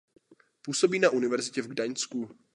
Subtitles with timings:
[0.61, 2.35] Působí na univerzitě v Gdaňsku.